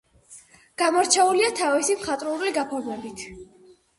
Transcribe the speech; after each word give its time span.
გამორჩეულია 0.81 1.51
თავისი 1.59 1.97
მხატვრული 1.99 2.53
გაფორმებით. 2.57 3.27